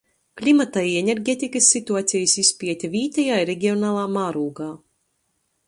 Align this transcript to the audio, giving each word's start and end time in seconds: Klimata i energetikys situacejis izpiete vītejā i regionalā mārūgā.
Klimata 0.39 0.81
i 0.91 0.95
energetikys 1.01 1.67
situacejis 1.75 2.33
izpiete 2.45 2.91
vītejā 2.97 3.39
i 3.43 3.47
regionalā 3.53 4.07
mārūgā. 4.17 4.69